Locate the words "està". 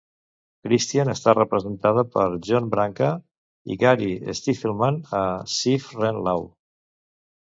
1.11-1.33